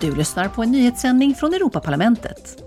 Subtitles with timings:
[0.00, 2.64] Du lyssnar på en nyhetssändning från Europaparlamentet.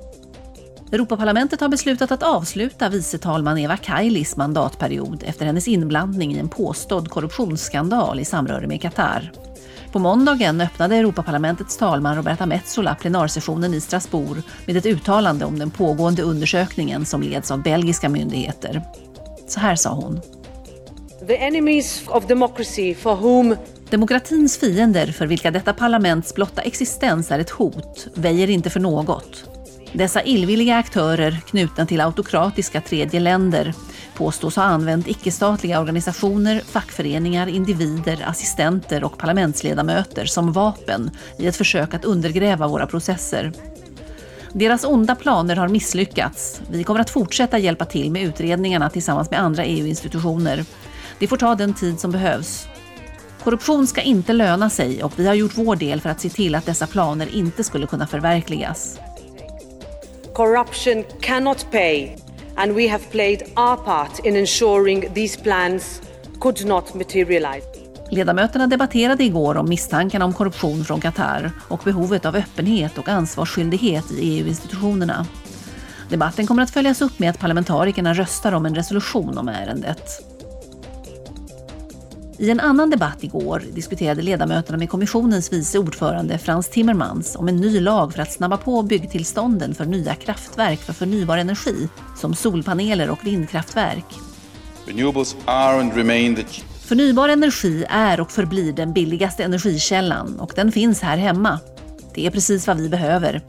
[0.92, 6.50] Europaparlamentet har beslutat att avsluta vice talman Eva Kailis mandatperiod efter hennes inblandning i en
[6.50, 9.32] påstådd korruptionsskandal i samröre med Qatar.
[9.92, 15.72] På måndagen öppnade Europaparlamentets talman Roberta Metsola plenarsessionen i Strasbourg med ett uttalande om den
[15.72, 18.82] pågående undersökningen som leds av belgiska myndigheter.
[19.48, 20.22] Så här sa hon.
[21.28, 23.56] The enemies of democracy for whom
[23.92, 29.44] Demokratins fiender för vilka detta parlaments blotta existens är ett hot väjer inte för något.
[29.94, 33.74] Dessa illvilliga aktörer knutna till autokratiska tredje länder
[34.14, 41.94] påstås ha använt icke-statliga organisationer, fackföreningar, individer, assistenter och parlamentsledamöter som vapen i ett försök
[41.94, 43.52] att undergräva våra processer.
[44.54, 46.62] Deras onda planer har misslyckats.
[46.70, 50.66] Vi kommer att fortsätta hjälpa till med utredningarna tillsammans med andra EU-institutioner.
[51.20, 52.68] Det får ta den tid som behövs.
[53.44, 56.56] Korruption ska inte löna sig och vi har gjort vår del för att se till
[56.56, 59.00] att dessa planer inte skulle kunna förverkligas.
[60.34, 62.16] corruption cannot pay,
[62.56, 66.02] and we have played our part in ensuring these plans
[66.40, 67.68] could not materialize.
[68.10, 74.12] Ledamöterna debatterade igår om misstankarna om korruption från Qatar och behovet av öppenhet och ansvarsskyldighet
[74.12, 75.26] i EU-institutionerna.
[76.10, 80.31] Debatten kommer att följas upp med att parlamentarikerna röstar om en resolution om ärendet.
[82.42, 87.56] I en annan debatt igår diskuterade ledamöterna med kommissionens vice ordförande Frans Timmermans om en
[87.56, 93.10] ny lag för att snabba på byggtillstånden för nya kraftverk för förnybar energi, som solpaneler
[93.10, 94.06] och vindkraftverk.
[94.86, 96.44] Renewables are and remain the
[96.88, 101.60] Förnybar energi är och förblir den billigaste energikällan och den finns här hemma.
[102.14, 103.42] Det är precis vad vi behöver.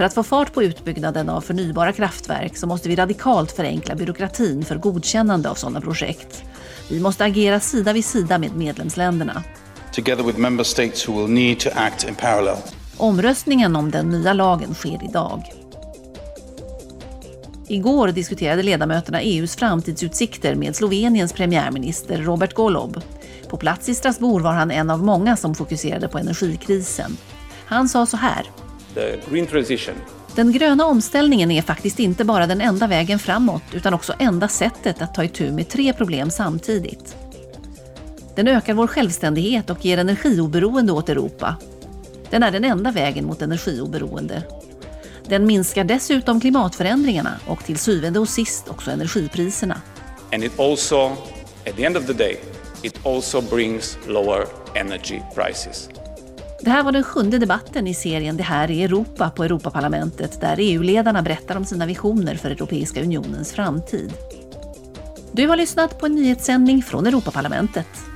[0.00, 4.64] För att få fart på utbyggnaden av förnybara kraftverk så måste vi radikalt förenkla byråkratin
[4.64, 6.42] för godkännande av sådana projekt.
[6.90, 9.44] Vi måste agera sida vid sida med medlemsländerna.
[9.92, 12.56] together with member states who will need to act in parallel.
[12.96, 15.52] Omröstningen om den nya lagen sker idag.
[17.68, 23.00] Igår diskuterade ledamöterna EUs framtidsutsikter med Sloveniens premiärminister Robert Golob.
[23.48, 27.16] På plats i Strasbourg var han en av många som fokuserade på energikrisen.
[27.66, 28.46] Han sa så här.
[30.34, 35.02] Den gröna omställningen är faktiskt inte bara den enda vägen framåt utan också enda sättet
[35.02, 37.16] att ta itu med tre problem samtidigt.
[38.36, 41.56] Den ökar vår självständighet och ger energioberoende åt Europa.
[42.30, 44.42] Den är den enda vägen mot energioberoende.
[45.28, 49.80] Den minskar dessutom klimatförändringarna och till syvende och sist också energipriserna.
[50.32, 51.16] and it also
[51.66, 52.36] at the end of the day
[52.82, 55.88] it also brings lower energy prices
[56.60, 60.56] det här var den sjunde debatten i serien Det här är Europa på Europaparlamentet där
[60.60, 64.12] EU-ledarna berättar om sina visioner för Europeiska unionens framtid.
[65.32, 68.09] Du har lyssnat på en nyhetssändning från Europaparlamentet.